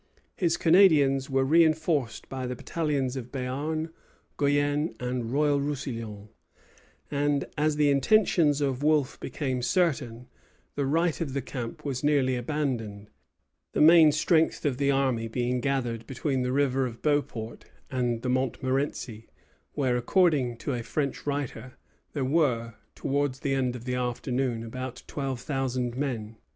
[0.35, 3.91] His Canadians were reinforced by the battalions of Béarn,
[4.35, 6.29] Guienne, and Royal Roussillon;
[7.11, 10.27] and, as the intentions of Wolfe became certain,
[10.73, 13.11] the right of the camp was nearly abandoned,
[13.73, 18.29] the main strength of the army being gathered between the river of Beauport and the
[18.29, 19.27] Montmorenci,
[19.73, 21.77] where, according to a French writer,
[22.13, 26.37] there were, towards the end of the afternoon, about twelve thousand men.